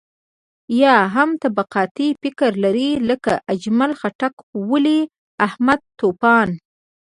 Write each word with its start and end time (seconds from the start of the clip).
يا 0.71 0.95
هم 1.15 1.29
طبقاتي 1.43 2.07
فکر 2.21 2.49
لري 2.63 2.89
لکه 3.09 3.33
اجمل 3.53 3.91
خټک، 3.99 4.33
ولي 4.71 4.99
محمد 5.39 5.79
طوفان. 5.99 6.49